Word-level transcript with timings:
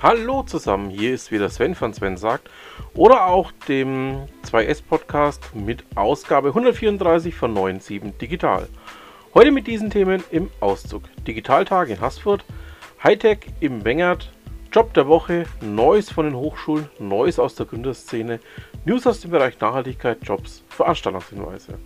Hallo 0.00 0.44
zusammen, 0.44 0.90
hier 0.90 1.12
ist 1.12 1.32
wieder 1.32 1.50
Sven 1.50 1.74
von 1.74 1.92
Sven 1.92 2.16
sagt 2.16 2.48
oder 2.94 3.26
auch 3.26 3.50
dem 3.66 4.28
2S 4.44 4.80
Podcast 4.80 5.56
mit 5.56 5.82
Ausgabe 5.96 6.50
134 6.50 7.34
von 7.34 7.52
9.7 7.52 8.16
Digital. 8.16 8.68
Heute 9.34 9.50
mit 9.50 9.66
diesen 9.66 9.90
Themen 9.90 10.22
im 10.30 10.52
Auszug. 10.60 11.02
Digitaltag 11.26 11.88
in 11.88 12.00
Haßfurt, 12.00 12.44
Hightech 13.02 13.40
im 13.58 13.84
Wengert, 13.84 14.30
Job 14.70 14.94
der 14.94 15.08
Woche, 15.08 15.46
Neues 15.60 16.12
von 16.12 16.26
den 16.26 16.36
Hochschulen, 16.36 16.88
Neues 17.00 17.40
aus 17.40 17.56
der 17.56 17.66
Gründerszene, 17.66 18.38
News 18.84 19.04
aus 19.04 19.18
dem 19.18 19.32
Bereich 19.32 19.58
Nachhaltigkeit, 19.58 20.18
Jobs, 20.22 20.62
Veranstaltungshinweise. 20.68 21.76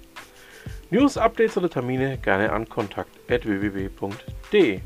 News, 0.90 1.16
Updates 1.16 1.56
oder 1.56 1.70
Termine 1.70 2.18
gerne 2.18 2.52
an 2.52 2.68
kontakt.www.de. 2.68 4.82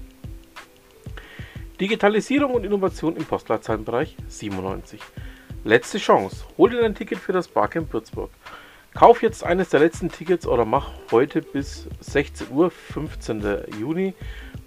Digitalisierung 1.80 2.54
und 2.54 2.64
Innovation 2.64 3.16
im 3.16 3.26
Postleitzahlenbereich 3.26 4.16
97. 4.28 4.98
Letzte 5.62 5.98
Chance. 5.98 6.46
Hol 6.56 6.70
dir 6.70 6.80
dein 6.80 6.94
Ticket 6.94 7.18
für 7.18 7.34
das 7.34 7.48
Barcamp 7.48 7.92
Würzburg. 7.92 8.30
Kauf 8.94 9.22
jetzt 9.22 9.44
eines 9.44 9.68
der 9.68 9.80
letzten 9.80 10.10
Tickets 10.10 10.46
oder 10.46 10.64
mach 10.64 10.92
heute 11.12 11.42
bis 11.42 11.86
16 12.00 12.50
Uhr, 12.50 12.70
15. 12.70 13.44
Juni, 13.78 14.14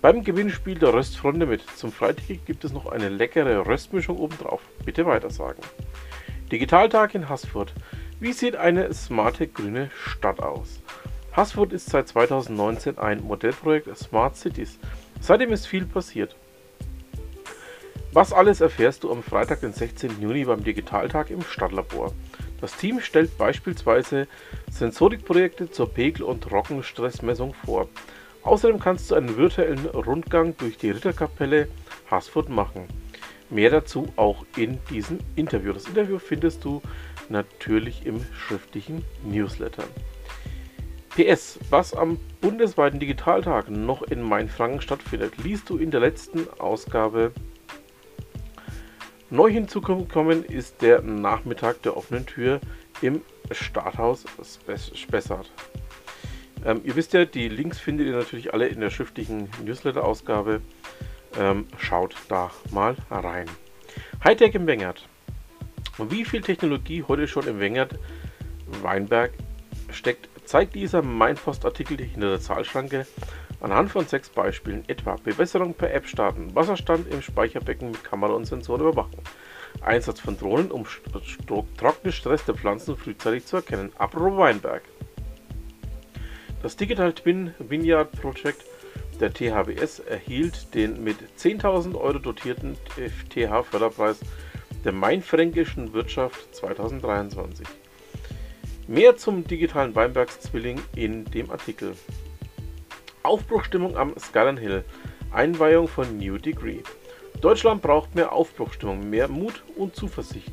beim 0.04 0.24
Gewinnspiel 0.24 0.78
der 0.78 0.94
Röstfreunde 0.94 1.48
mit. 1.48 1.64
Zum 1.76 1.92
Freiticket 1.92 2.46
gibt 2.46 2.64
es 2.64 2.74
noch 2.74 2.86
eine 2.86 3.10
leckere 3.10 3.66
Röstmischung 3.66 4.18
obendrauf. 4.20 4.62
Bitte 4.86 5.08
weitersagen. 5.08 5.64
Digitaltag 6.52 7.16
in 7.16 7.28
Haßfurt. 7.28 7.74
Wie 8.20 8.34
sieht 8.34 8.56
eine 8.56 8.94
smarte 8.94 9.48
grüne 9.48 9.90
Stadt 9.96 10.42
aus? 10.44 10.84
Haßfurt 11.36 11.74
ist 11.74 11.90
seit 11.90 12.08
2019 12.08 13.00
ein 13.00 13.24
Modellprojekt 13.24 13.98
Smart 13.98 14.36
Cities. 14.36 14.78
Seitdem 15.22 15.52
ist 15.52 15.66
viel 15.66 15.88
passiert. 15.88 16.36
Was 18.12 18.34
alles 18.34 18.60
erfährst 18.60 19.04
du 19.04 19.12
am 19.12 19.22
Freitag, 19.22 19.62
den 19.62 19.72
16. 19.72 20.20
Juni 20.20 20.44
beim 20.44 20.64
Digitaltag 20.64 21.30
im 21.30 21.44
Stadtlabor. 21.44 22.12
Das 22.60 22.76
Team 22.76 23.02
stellt 23.02 23.38
beispielsweise 23.38 24.28
Sensorikprojekte 24.72 25.70
zur 25.70 25.94
Pegel- 25.94 26.24
und 26.24 26.42
Trockenstressmessung 26.44 27.54
vor. 27.54 27.88
Außerdem 28.42 28.80
kannst 28.80 29.12
du 29.12 29.16
einen 29.16 29.38
virtuellen 29.38 29.86
Rundgang 29.86 30.58
durch 30.58 30.78
die 30.78 30.90
Ritterkapelle 30.90 31.68
Haßfurt 32.10 32.50
machen. 32.50 32.88
Mehr 33.52 33.70
dazu 33.70 34.08
auch 34.16 34.44
in 34.58 34.80
diesem 34.90 35.20
Interview. 35.36 35.72
Das 35.72 35.86
Interview 35.86 36.18
findest 36.18 36.66
du 36.66 36.82
natürlich 37.30 38.08
im 38.08 38.26
schriftlichen 38.34 39.06
Newsletter. 39.24 39.84
PS, 41.16 41.60
was 41.70 41.94
am 41.94 42.20
bundesweiten 42.42 43.00
Digitaltag 43.00 43.70
noch 43.70 44.02
in 44.02 44.24
Mainfranken 44.24 44.82
stattfindet, 44.82 45.34
liest 45.44 45.70
du 45.70 45.78
in 45.78 45.92
der 45.92 46.00
letzten 46.00 46.48
Ausgabe 46.60 47.34
Neu 49.32 49.52
hinzugekommen 49.52 50.44
ist 50.44 50.82
der 50.82 51.02
Nachmittag 51.02 51.84
der 51.84 51.96
offenen 51.96 52.26
Tür 52.26 52.60
im 53.02 53.22
Starthaus 53.52 54.26
Spessart. 54.96 55.52
Ähm, 56.66 56.82
ihr 56.84 56.96
wisst 56.96 57.14
ja, 57.14 57.26
die 57.26 57.48
Links 57.48 57.78
findet 57.80 58.08
ihr 58.08 58.14
natürlich 58.14 58.54
alle 58.56 58.68
in 58.68 58.82
der 58.82 58.90
schriftlichen 58.90 59.48
Newsletter-Ausgabe. 59.64 60.62
Ähm, 61.40 61.68
schaut 61.78 62.16
da 62.28 62.50
mal 62.72 62.96
rein. 63.12 63.46
Hightech 64.24 64.56
im 64.56 64.66
Wengert. 64.66 65.08
Wie 66.00 66.26
viel 66.26 66.42
Technologie 66.42 67.04
heute 67.08 67.28
schon 67.28 67.46
im 67.46 67.60
Wengert 67.60 68.00
Weinberg 68.82 69.32
steckt, 69.92 70.28
zeigt 70.44 70.74
dieser 70.74 71.04
Mainpost-Artikel 71.04 71.98
hinter 71.98 72.32
der 72.32 72.42
Zahlschranke 72.42 73.06
Anhand 73.62 73.92
von 73.92 74.08
sechs 74.08 74.30
Beispielen 74.30 74.84
etwa 74.88 75.16
Bewässerung 75.16 75.74
per 75.74 75.94
App 75.94 76.08
starten, 76.08 76.56
Wasserstand 76.56 77.12
im 77.12 77.22
Speicherbecken 77.22 77.92
mit 77.92 78.04
Kamera 78.04 78.34
und 78.34 78.46
Sensoren 78.46 78.82
überwachen, 78.82 79.20
Einsatz 79.82 80.22
von 80.22 80.38
Drohnen, 80.38 80.72
um 80.72 80.86
trockenen 81.78 82.14
Stress 82.14 82.46
der 82.46 82.56
Pflanzen 82.56 82.96
frühzeitig 82.96 83.46
zu 83.46 83.58
erkennen. 83.58 83.92
Apro 83.98 84.38
Weinberg. 84.38 84.84
Das 86.62 86.78
Digital 86.78 87.14
Twin 87.14 87.54
Vineyard 87.60 88.12
Project 88.14 88.64
der 89.20 89.34
THWS 89.34 90.00
erhielt 90.00 90.74
den 90.74 91.04
mit 91.04 91.18
10.000 91.38 91.96
Euro 92.00 92.20
dotierten 92.20 92.78
FTH-Förderpreis 92.98 94.20
der 94.86 94.94
Mainfränkischen 94.94 95.94
Wirtschaft 95.94 96.56
2023. 96.56 97.68
Mehr 98.88 99.18
zum 99.18 99.46
digitalen 99.46 99.94
Weinbergszwilling 99.94 100.80
in 100.96 101.26
dem 101.26 101.52
Artikel. 101.52 101.96
Aufbruchstimmung 103.30 103.96
am 103.96 104.18
Skyline 104.18 104.60
Hill. 104.60 104.84
Einweihung 105.32 105.88
von 105.88 106.18
New 106.18 106.40
Degree. 106.40 106.80
Deutschland 107.42 107.84
braucht 107.84 108.16
mehr 108.16 108.34
Aufbruchstimmung, 108.34 109.08
mehr 109.08 109.28
Mut 109.28 109.64
und 109.76 109.96
Zuversicht, 109.96 110.52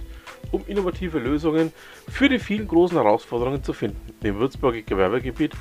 um 0.53 0.63
innovative 0.67 1.19
Lösungen 1.19 1.73
für 2.07 2.29
die 2.29 2.39
vielen 2.39 2.69
großen 2.69 2.99
Herausforderungen 2.99 3.65
zu 3.65 3.73
finden. 3.73 3.99
Im 4.23 4.39
Würzburger 4.39 4.83
Gewerbegebiet 4.83 5.55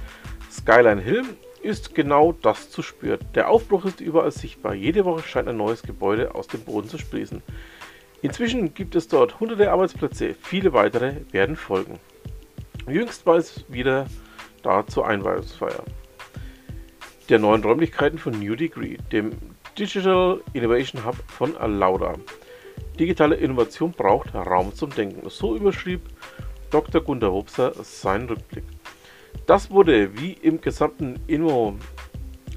Skyline 0.51 1.01
Hill 1.01 1.23
ist 1.63 1.95
genau 1.95 2.33
das 2.33 2.69
zu 2.69 2.81
spüren. 2.81 3.19
Der 3.33 3.49
Aufbruch 3.49 3.85
ist 3.85 4.01
überall 4.01 4.31
sichtbar. 4.31 4.73
Jede 4.73 5.05
Woche 5.05 5.23
scheint 5.23 5.47
ein 5.47 5.55
neues 5.55 5.83
Gebäude 5.83 6.35
aus 6.35 6.47
dem 6.47 6.65
Boden 6.65 6.89
zu 6.89 6.97
sprießen. 6.97 7.41
Inzwischen 8.23 8.73
gibt 8.73 8.93
es 8.93 9.07
dort 9.07 9.39
hunderte 9.39 9.71
Arbeitsplätze, 9.71 10.35
viele 10.41 10.73
weitere 10.73 11.21
werden 11.31 11.55
folgen. 11.55 11.97
Jüngst 12.89 13.25
war 13.25 13.37
es 13.37 13.63
wieder 13.69 14.05
da 14.63 14.85
zur 14.85 15.07
Einweihungsfeier 15.07 15.85
der 17.29 17.39
neuen 17.39 17.63
Räumlichkeiten 17.63 18.19
von 18.19 18.39
New 18.39 18.55
Degree, 18.55 18.97
dem 19.11 19.31
Digital 19.77 20.41
Innovation 20.53 21.05
Hub 21.05 21.15
von 21.27 21.53
Lauda. 21.53 22.13
Digitale 22.99 23.35
Innovation 23.35 23.91
braucht 23.91 24.33
Raum 24.33 24.73
zum 24.73 24.89
Denken. 24.89 25.29
So 25.29 25.55
überschrieb 25.55 26.01
Dr. 26.69 27.01
Gunter 27.01 27.31
Wobser 27.31 27.73
seinen 27.83 28.27
Rückblick. 28.27 28.63
Das 29.47 29.69
wurde 29.69 30.17
wie 30.17 30.33
im 30.33 30.61
gesamten 30.61 31.19
Inno 31.27 31.75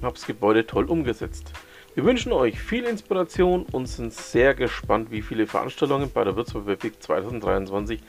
Hubs 0.02 0.26
Gebäude 0.26 0.66
toll 0.66 0.84
umgesetzt. 0.84 1.52
Wir 1.94 2.04
wünschen 2.04 2.30
euch 2.30 2.60
viel 2.60 2.84
Inspiration 2.84 3.66
und 3.72 3.86
sind 3.86 4.12
sehr 4.12 4.54
gespannt, 4.54 5.10
wie 5.10 5.22
viele 5.22 5.48
Veranstaltungen 5.48 6.10
bei 6.12 6.22
der 6.22 6.36
Würzburg 6.36 6.66
Webweek 6.66 7.02
2023 7.02 8.00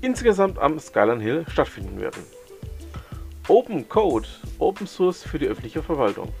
insgesamt 0.00 0.58
am 0.58 0.78
Skyline 0.78 1.22
Hill 1.22 1.44
stattfinden 1.48 2.00
werden. 2.00 2.22
Open 3.48 3.88
Code, 3.88 4.26
Open 4.58 4.88
Source 4.88 5.22
für 5.22 5.38
die 5.38 5.46
öffentliche 5.46 5.80
Verwaltung. 5.80 6.32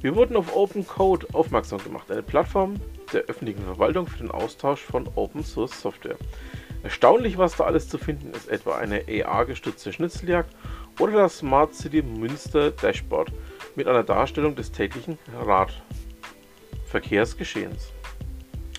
Wir 0.00 0.14
wurden 0.14 0.36
auf 0.36 0.54
Open 0.54 0.86
Code 0.86 1.26
aufmerksam 1.32 1.82
gemacht, 1.82 2.08
eine 2.12 2.22
Plattform 2.22 2.76
der 3.12 3.22
öffentlichen 3.22 3.64
Verwaltung 3.64 4.06
für 4.06 4.18
den 4.18 4.30
Austausch 4.30 4.80
von 4.80 5.08
Open 5.16 5.42
Source 5.42 5.80
Software. 5.80 6.16
Erstaunlich, 6.84 7.38
was 7.38 7.56
da 7.56 7.64
alles 7.64 7.88
zu 7.88 7.98
finden 7.98 8.30
ist, 8.30 8.48
etwa 8.48 8.76
eine 8.76 9.02
AR-gestützte 9.08 9.92
Schnitzeljagd 9.92 10.54
oder 11.00 11.14
das 11.14 11.38
Smart 11.38 11.74
City 11.74 12.02
Münster 12.02 12.70
Dashboard 12.70 13.32
mit 13.74 13.88
einer 13.88 14.04
Darstellung 14.04 14.54
des 14.54 14.70
täglichen 14.70 15.18
Radverkehrsgeschehens. 16.86 17.90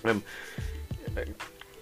Ähm, 0.04 0.22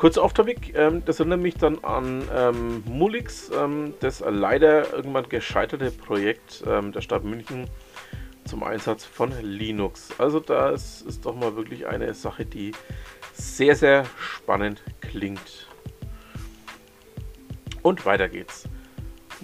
Kurz 0.04 0.18
Off-Topic, 0.18 0.74
ähm, 0.74 1.02
das 1.06 1.18
erinnert 1.18 1.40
mich 1.40 1.54
dann 1.54 1.82
an 1.82 2.28
ähm, 2.30 2.82
Mulix, 2.84 3.50
ähm, 3.58 3.94
das 4.00 4.20
leider 4.20 4.92
irgendwann 4.92 5.26
gescheiterte 5.30 5.90
Projekt 5.90 6.62
ähm, 6.66 6.92
der 6.92 7.00
Stadt 7.00 7.24
München 7.24 7.70
zum 8.44 8.64
Einsatz 8.64 9.06
von 9.06 9.32
Linux. 9.40 10.10
Also 10.18 10.40
das 10.40 11.00
ist 11.00 11.24
doch 11.24 11.34
mal 11.34 11.56
wirklich 11.56 11.86
eine 11.86 12.12
Sache, 12.12 12.44
die 12.44 12.72
sehr, 13.32 13.76
sehr 13.76 14.04
spannend 14.18 14.82
klingt. 15.00 15.68
Und 17.80 18.04
weiter 18.04 18.28
geht's. 18.28 18.68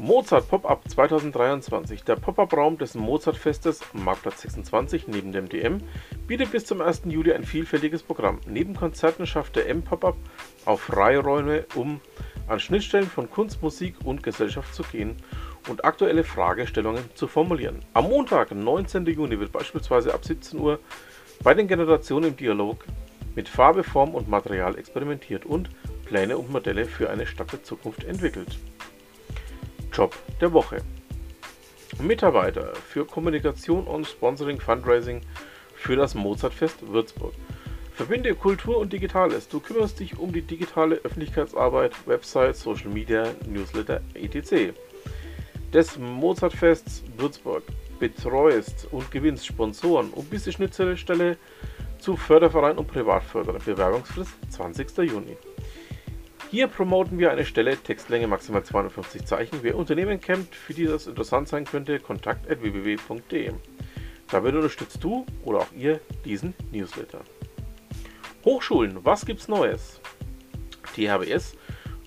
Mozart 0.00 0.49
Pop-Up 0.49 0.88
2023. 0.88 2.05
Der 2.05 2.17
Pop-Up-Raum 2.17 2.79
des 2.79 2.94
Mozart-Festes 2.94 3.82
Marktplatz 3.93 4.40
26 4.43 5.08
neben 5.08 5.31
dem 5.32 5.49
DM 5.49 5.82
bietet 6.26 6.52
bis 6.52 6.64
zum 6.64 6.81
1. 6.81 7.02
Juli 7.06 7.32
ein 7.32 7.44
vielfältiges 7.44 8.02
Programm. 8.02 8.40
Neben 8.46 8.75
Konzerten 8.75 9.26
schafft 9.26 9.56
der 9.56 9.69
M-Pop-Up 9.69 10.17
auch 10.64 10.80
Freiräume, 10.80 11.66
um 11.74 12.00
an 12.46 12.60
Schnittstellen 12.60 13.06
von 13.06 13.30
Kunst, 13.30 13.62
Musik 13.62 13.94
und 14.04 14.22
Gesellschaft 14.22 14.74
zu 14.74 14.82
gehen 14.82 15.16
und 15.68 15.84
aktuelle 15.84 16.24
Fragestellungen 16.24 17.04
zu 17.14 17.28
formulieren. 17.28 17.80
Am 17.94 18.08
Montag, 18.08 18.52
19. 18.52 19.06
Juni, 19.06 19.38
wird 19.38 19.52
beispielsweise 19.52 20.12
ab 20.12 20.24
17 20.24 20.58
Uhr 20.58 20.80
bei 21.42 21.54
den 21.54 21.68
Generationen 21.68 22.30
im 22.30 22.36
Dialog 22.36 22.84
mit 23.34 23.48
Farbe, 23.48 23.84
Form 23.84 24.14
und 24.14 24.28
Material 24.28 24.76
experimentiert 24.76 25.46
und 25.46 25.70
Pläne 26.04 26.36
und 26.36 26.50
Modelle 26.50 26.86
für 26.86 27.08
eine 27.08 27.26
Stadt 27.26 27.52
der 27.52 27.62
Zukunft 27.62 28.04
entwickelt. 28.04 28.58
Job 29.92 30.16
der 30.40 30.52
Woche. 30.52 30.82
Mitarbeiter 32.00 32.74
für 32.74 33.04
Kommunikation 33.04 33.84
und 33.84 34.06
Sponsoring 34.06 34.60
Fundraising 34.60 35.20
für 35.74 35.96
das 35.96 36.14
Mozartfest 36.14 36.86
Würzburg. 36.88 37.34
Verbinde 38.00 38.35
Kultur 38.35 38.79
und 38.79 38.94
Digitales. 38.94 39.47
Du 39.47 39.61
kümmerst 39.61 40.00
dich 40.00 40.19
um 40.19 40.32
die 40.32 40.41
digitale 40.41 40.97
Öffentlichkeitsarbeit, 41.05 41.93
Website, 42.06 42.56
Social 42.56 42.88
Media, 42.88 43.26
Newsletter, 43.47 44.00
etc. 44.14 44.73
Des 45.70 45.99
Mozartfests 45.99 47.05
Würzburg 47.19 47.62
betreust 47.99 48.88
und 48.91 49.11
gewinnst 49.11 49.47
Sponsoren 49.47 50.08
und 50.12 50.31
bist 50.31 50.47
die 50.47 50.52
Schnittstelle 50.52 51.37
zu 51.99 52.17
Förderverein 52.17 52.79
und 52.79 52.88
Privatförderer. 52.88 53.58
Bewerbungsfrist 53.58 54.32
20. 54.49 54.96
Juni. 54.96 55.37
Hier 56.50 56.69
promoten 56.69 57.19
wir 57.19 57.31
eine 57.31 57.44
Stelle, 57.44 57.76
Textlänge 57.76 58.29
maximal 58.29 58.64
250 58.64 59.26
Zeichen. 59.26 59.58
Wer 59.61 59.76
Unternehmen 59.76 60.23
kennt, 60.23 60.55
für 60.55 60.73
die 60.73 60.87
das 60.87 61.06
interessant 61.06 61.49
sein 61.49 61.67
könnte, 61.67 62.00
kontakt.www.de. 62.00 63.53
Damit 64.31 64.55
unterstützt 64.55 65.05
du 65.05 65.26
oder 65.44 65.58
auch 65.58 65.73
ihr 65.76 66.00
diesen 66.25 66.55
Newsletter. 66.73 67.20
Hochschulen, 68.42 69.04
was 69.04 69.26
gibt's 69.26 69.48
Neues? 69.48 70.00
THBS, 70.94 71.54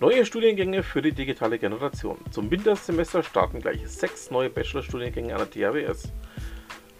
neue 0.00 0.26
Studiengänge 0.26 0.82
für 0.82 1.00
die 1.00 1.12
digitale 1.12 1.60
Generation. 1.60 2.18
Zum 2.32 2.50
Wintersemester 2.50 3.22
starten 3.22 3.60
gleich 3.60 3.86
sechs 3.88 4.32
neue 4.32 4.50
Bachelorstudiengänge 4.50 5.32
an 5.32 5.46
der 5.48 5.50
THBS. 5.50 6.12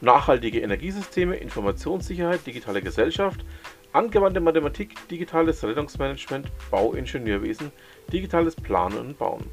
Nachhaltige 0.00 0.60
Energiesysteme, 0.60 1.34
Informationssicherheit, 1.34 2.46
digitale 2.46 2.80
Gesellschaft, 2.80 3.44
angewandte 3.92 4.38
Mathematik, 4.38 5.08
digitales 5.08 5.64
Rettungsmanagement, 5.64 6.46
Bauingenieurwesen, 6.70 7.72
digitales 8.12 8.54
Planen 8.54 8.98
und 8.98 9.18
Bauen. 9.18 9.50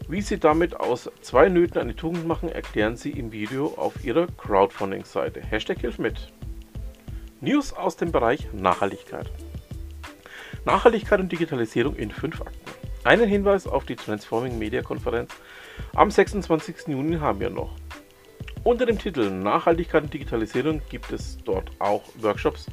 Wie 0.07 0.21
Sie 0.21 0.39
damit 0.39 0.79
aus 0.79 1.11
zwei 1.19 1.49
Nöten 1.49 1.81
eine 1.81 1.97
Tugend 1.97 2.25
machen, 2.25 2.47
erklären 2.47 2.95
Sie 2.95 3.11
im 3.11 3.33
Video 3.33 3.73
auf 3.75 4.05
Ihrer 4.05 4.27
Crowdfunding-Seite. 4.27 5.41
Hashtag 5.41 5.79
hilft 5.81 5.99
mit. 5.99 6.31
News 7.41 7.73
aus 7.73 7.97
dem 7.97 8.13
Bereich 8.13 8.47
Nachhaltigkeit. 8.53 9.29
Nachhaltigkeit 10.63 11.19
und 11.19 11.29
Digitalisierung 11.29 11.97
in 11.97 12.09
fünf 12.09 12.39
Akten. 12.39 12.71
Einen 13.03 13.27
Hinweis 13.27 13.67
auf 13.67 13.83
die 13.83 13.97
Transforming 13.97 14.57
Media 14.57 14.81
Konferenz 14.81 15.33
am 15.93 16.09
26. 16.09 16.87
Juni 16.87 17.17
haben 17.17 17.41
wir 17.41 17.49
noch. 17.49 17.75
Unter 18.63 18.85
dem 18.85 18.97
Titel 18.97 19.29
Nachhaltigkeit 19.29 20.03
und 20.03 20.13
Digitalisierung 20.13 20.81
gibt 20.89 21.11
es 21.11 21.37
dort 21.43 21.69
auch 21.79 22.03
Workshops 22.15 22.67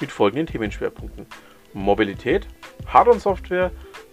mit 0.00 0.10
folgenden 0.10 0.46
Themenschwerpunkten. 0.46 1.26
Mobilität, 1.72 2.46
Hard- 2.86 3.08
und 3.08 3.20
Software, 3.20 3.70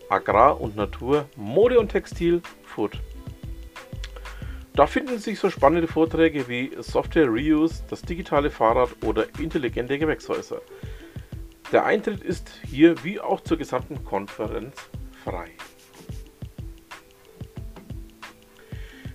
Agrar 0.10 0.60
und 0.60 0.76
Natur, 0.76 1.30
Mode 1.36 1.80
und 1.80 1.90
Textil, 1.90 2.42
Food. 2.64 3.00
Da 4.74 4.88
finden 4.88 5.20
sich 5.20 5.40
so 5.40 5.50
spannende 5.50 5.88
Vorträge 5.88 6.48
wie 6.50 6.72
Software 6.80 7.28
Reuse, 7.28 7.84
das 7.90 8.02
digitale 8.02 8.52
Fahrrad 8.52 8.90
oder 9.04 9.26
intelligente 9.40 9.98
Gewächshäuser. 9.98 10.62
Der 11.72 11.86
Eintritt 11.86 12.22
ist 12.22 12.52
hier 12.66 13.04
wie 13.04 13.20
auch 13.20 13.42
zur 13.42 13.58
gesamten 13.58 14.04
Konferenz 14.04 14.76
frei. 15.24 15.50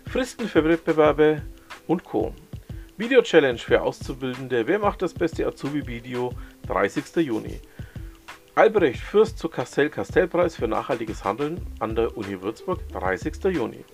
Fristen 0.06 0.48
für 0.48 0.64
Wettbewerbe 0.64 1.42
und 1.86 2.04
Co. 2.04 2.34
Video 2.96 3.22
Challenge 3.22 3.58
für 3.58 3.80
Auszubildende. 3.80 4.66
Wer 4.66 4.78
macht 4.78 5.02
das 5.02 5.14
beste 5.14 5.46
Azubi-Video? 5.46 6.32
30. 6.66 7.16
Juni. 7.24 7.60
Albrecht 8.56 9.00
Fürst 9.00 9.38
zu 9.38 9.48
Castell-Castell-Preis 9.48 10.56
für 10.56 10.66
nachhaltiges 10.66 11.22
Handeln 11.22 11.64
an 11.78 11.94
der 11.94 12.16
Uni 12.16 12.42
Würzburg. 12.42 12.80
30. 12.88 13.44
Juni. 13.44 13.84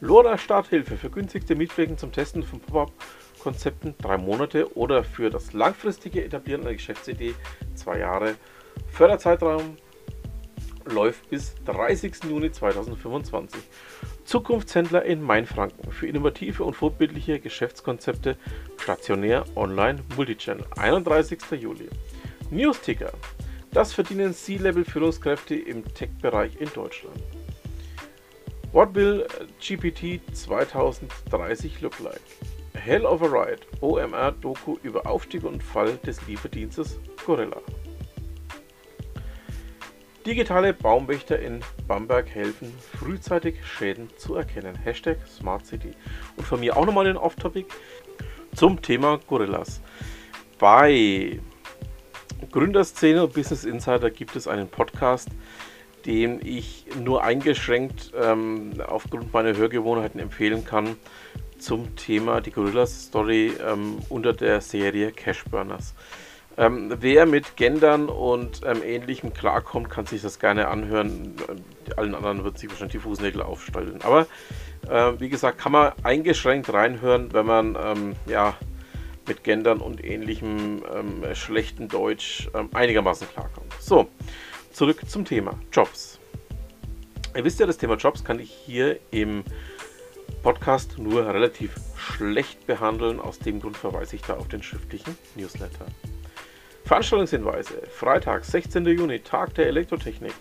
Lora 0.00 0.36
Starthilfe 0.36 0.96
für 0.96 1.08
günstigste 1.08 1.54
Mietflächen 1.54 1.96
zum 1.96 2.10
Testen 2.10 2.42
von 2.42 2.58
Pop-Up-Konzepten. 2.58 3.94
Drei 3.98 4.18
Monate 4.18 4.76
oder 4.76 5.04
für 5.04 5.30
das 5.30 5.52
langfristige 5.52 6.24
Etablieren 6.24 6.62
einer 6.62 6.72
Geschäftsidee. 6.72 7.34
Zwei 7.76 8.00
Jahre. 8.00 8.34
Förderzeitraum 8.90 9.76
läuft 10.84 11.30
bis 11.30 11.54
30. 11.64 12.24
Juni 12.24 12.50
2025. 12.50 13.62
Zukunftshändler 14.24 15.04
in 15.04 15.22
Mainfranken 15.22 15.92
für 15.92 16.08
innovative 16.08 16.64
und 16.64 16.74
vorbildliche 16.74 17.38
Geschäftskonzepte 17.38 18.36
stationär, 18.78 19.44
online, 19.54 20.02
Multichannel. 20.16 20.66
31. 20.76 21.38
Juli. 21.52 21.88
Newsticker. 22.50 23.12
Das 23.72 23.94
verdienen 23.94 24.34
C-Level-Führungskräfte 24.34 25.54
im 25.54 25.82
Tech-Bereich 25.94 26.60
in 26.60 26.70
Deutschland. 26.74 27.16
What 28.72 28.94
will 28.94 29.26
GPT 29.60 30.20
2030 30.34 31.80
look 31.80 31.98
like? 32.00 32.20
Hell 32.74 33.06
of 33.06 33.22
a 33.22 33.26
Ride. 33.26 33.62
OMR-Doku 33.80 34.76
über 34.82 35.06
Aufstieg 35.06 35.44
und 35.44 35.62
Fall 35.62 35.96
des 35.98 36.26
Lieferdienstes 36.26 37.00
Gorilla. 37.24 37.62
Digitale 40.26 40.74
Baumwächter 40.74 41.38
in 41.38 41.60
Bamberg 41.88 42.28
helfen, 42.28 42.72
frühzeitig 42.98 43.56
Schäden 43.64 44.10
zu 44.18 44.34
erkennen. 44.34 44.76
Hashtag 44.76 45.16
Smart 45.26 45.64
City. 45.64 45.92
Und 46.36 46.46
von 46.46 46.60
mir 46.60 46.76
auch 46.76 46.84
nochmal 46.84 47.06
den 47.06 47.16
Off-Topic 47.16 47.66
zum 48.54 48.82
Thema 48.82 49.18
Gorillas. 49.26 49.80
Bei 50.58 51.40
Gründerszene 52.52 53.24
und 53.24 53.32
Business 53.32 53.64
Insider 53.64 54.10
gibt 54.10 54.36
es 54.36 54.46
einen 54.46 54.68
Podcast, 54.68 55.28
den 56.04 56.40
ich 56.44 56.86
nur 57.02 57.24
eingeschränkt 57.24 58.12
ähm, 58.14 58.74
aufgrund 58.86 59.32
meiner 59.32 59.56
Hörgewohnheiten 59.56 60.20
empfehlen 60.20 60.64
kann 60.64 60.96
zum 61.58 61.96
Thema 61.96 62.40
die 62.40 62.50
Gorillas 62.50 63.06
Story 63.06 63.52
ähm, 63.66 63.98
unter 64.08 64.34
der 64.34 64.60
Serie 64.60 65.12
Cash 65.12 65.44
Burners. 65.44 65.94
Ähm, 66.58 66.94
wer 67.00 67.24
mit 67.24 67.56
Gendern 67.56 68.10
und 68.10 68.60
ähm, 68.66 68.82
Ähnlichem 68.84 69.32
klarkommt, 69.32 69.88
kann 69.88 70.04
sich 70.04 70.20
das 70.20 70.38
gerne 70.38 70.68
anhören. 70.68 71.34
Allen 71.96 72.14
anderen 72.14 72.44
wird 72.44 72.58
sich 72.58 72.68
wahrscheinlich 72.68 72.92
die 72.92 72.98
Fußnägel 72.98 73.40
aufstellen. 73.40 74.00
Aber 74.02 74.26
äh, 74.90 75.18
wie 75.18 75.30
gesagt, 75.30 75.56
kann 75.56 75.72
man 75.72 75.92
eingeschränkt 76.02 76.70
reinhören, 76.70 77.32
wenn 77.32 77.46
man 77.46 77.78
ähm, 77.82 78.16
ja, 78.26 78.54
mit 79.26 79.44
Gendern 79.44 79.80
und 79.80 80.04
ähnlichem 80.04 80.82
ähm, 80.94 81.34
schlechten 81.34 81.88
Deutsch 81.88 82.48
ähm, 82.54 82.70
einigermaßen 82.72 83.28
klarkommt. 83.28 83.72
So, 83.80 84.08
zurück 84.72 85.02
zum 85.08 85.24
Thema 85.24 85.58
Jobs. 85.72 86.18
Ihr 87.34 87.44
wisst 87.44 87.60
ja, 87.60 87.66
das 87.66 87.78
Thema 87.78 87.96
Jobs 87.96 88.24
kann 88.24 88.38
ich 88.38 88.50
hier 88.50 88.98
im 89.10 89.44
Podcast 90.42 90.98
nur 90.98 91.26
relativ 91.26 91.74
schlecht 91.96 92.66
behandeln. 92.66 93.20
Aus 93.20 93.38
dem 93.38 93.60
Grund 93.60 93.76
verweise 93.76 94.16
ich 94.16 94.22
da 94.22 94.34
auf 94.34 94.48
den 94.48 94.62
schriftlichen 94.62 95.16
Newsletter. 95.36 95.86
Veranstaltungshinweise. 96.84 97.74
Freitag, 97.90 98.44
16. 98.44 98.84
Juni, 98.86 99.20
Tag 99.20 99.54
der 99.54 99.66
Elektrotechnik. 99.68 100.34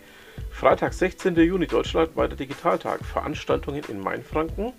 Freitag, 0.49 0.93
16. 0.93 1.35
Juni, 1.35 1.67
deutschlandweiter 1.67 2.35
Digitaltag. 2.35 3.05
Veranstaltungen 3.05 3.83
in 3.87 3.99
Mainfranken. 3.99 4.73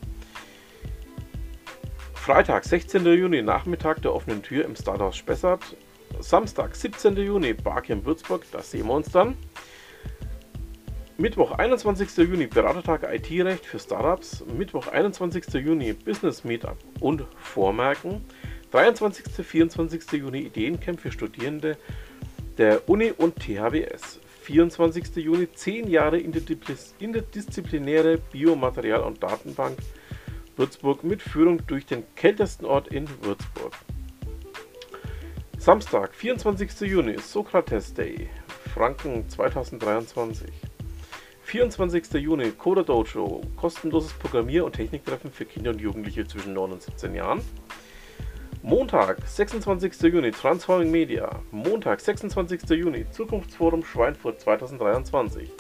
Freitag, 2.22 2.64
16. 2.64 3.04
Juni, 3.04 3.42
Nachmittag 3.42 4.00
der 4.02 4.14
offenen 4.14 4.44
Tür 4.44 4.64
im 4.64 4.76
Starthaus 4.76 5.16
Spessart. 5.16 5.76
Samstag, 6.20 6.76
17. 6.76 7.16
Juni, 7.16 7.52
Barcamp 7.52 8.06
Würzburg, 8.06 8.44
da 8.52 8.62
sehen 8.62 8.86
wir 8.86 8.94
uns 8.94 9.10
dann. 9.10 9.36
Mittwoch, 11.18 11.50
21. 11.50 12.16
Juni, 12.18 12.46
Beratertag 12.46 13.12
IT-Recht 13.12 13.66
für 13.66 13.80
Startups. 13.80 14.44
Mittwoch, 14.56 14.86
21. 14.86 15.52
Juni, 15.54 15.94
Business 15.94 16.44
Meetup 16.44 16.76
und 17.00 17.24
Vormerken. 17.38 18.24
23. 18.70 19.44
24. 19.44 20.12
Juni 20.12 20.42
Ideencamp 20.42 21.00
für 21.00 21.10
Studierende 21.10 21.76
der 22.56 22.88
Uni 22.88 23.10
und 23.10 23.34
THWS. 23.40 24.20
24. 24.42 25.16
Juni, 25.16 25.50
10 25.52 25.88
Jahre 25.88 26.20
interdisziplinäre 26.20 28.20
Biomaterial- 28.32 29.02
und 29.02 29.20
Datenbank 29.20 29.76
Würzburg 30.56 31.02
mit 31.04 31.22
Führung 31.22 31.66
durch 31.66 31.86
den 31.86 32.04
kältesten 32.14 32.66
Ort 32.66 32.88
in 32.88 33.08
Würzburg. 33.22 33.72
Samstag, 35.58 36.14
24. 36.14 36.80
Juni, 36.80 37.18
Sokrates 37.18 37.94
Day, 37.94 38.28
Franken 38.74 39.28
2023. 39.28 40.50
24. 41.44 42.14
Juni, 42.14 42.50
Coda 42.52 42.82
Dojo, 42.82 43.42
kostenloses 43.56 44.12
Programmier- 44.14 44.64
und 44.64 44.74
Techniktreffen 44.74 45.30
für 45.30 45.44
Kinder 45.44 45.70
und 45.70 45.80
Jugendliche 45.80 46.26
zwischen 46.26 46.54
9 46.54 46.72
und 46.72 46.82
17 46.82 47.14
Jahren. 47.14 47.42
Montag, 48.62 49.26
26. 49.26 50.02
Juni, 50.02 50.30
Transforming 50.30 50.90
Media. 50.90 51.30
Montag, 51.50 52.00
26. 52.00 52.70
Juni, 52.70 53.06
Zukunftsforum 53.10 53.84
Schweinfurt 53.84 54.40
2023. 54.40 55.50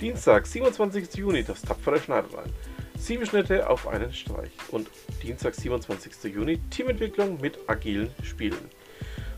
Dienstag, 0.00 0.46
27. 0.46 1.14
Juni, 1.14 1.42
das 1.44 1.62
tapfere 1.62 1.98
Schneiderlein. 1.98 2.52
Sieben 2.98 3.26
Schnitte 3.26 3.68
auf 3.68 3.86
einen 3.86 4.12
Streich. 4.12 4.50
Und 4.70 4.88
Dienstag, 5.22 5.54
27. 5.54 6.32
Juni, 6.34 6.58
Teamentwicklung 6.70 7.40
mit 7.40 7.58
agilen 7.68 8.10
Spielen. 8.22 8.70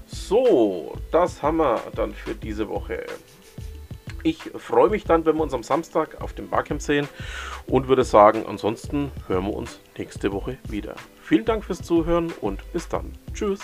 So, 0.07 0.97
das 1.11 1.43
haben 1.43 1.59
wir 1.59 1.83
dann 1.95 2.15
für 2.15 2.35
diese 2.35 2.69
Woche. 2.69 3.05
Ich 4.23 4.39
freue 4.57 4.91
mich 4.91 5.05
dann, 5.05 5.25
wenn 5.27 5.37
wir 5.37 5.43
uns 5.43 5.55
am 5.55 5.63
Samstag 5.63 6.21
auf 6.21 6.33
dem 6.33 6.49
Barcamp 6.49 6.83
sehen 6.83 7.09
und 7.67 7.89
würde 7.89 8.05
sagen, 8.05 8.45
ansonsten 8.47 9.11
hören 9.27 9.45
wir 9.45 9.55
uns 9.55 9.81
nächste 9.97 10.33
Woche 10.33 10.59
wieder. 10.69 10.95
Vielen 11.23 11.45
Dank 11.45 11.65
fürs 11.65 11.83
Zuhören 11.83 12.33
und 12.41 12.73
bis 12.73 12.89
dann. 12.89 13.13
Tschüss. 13.33 13.61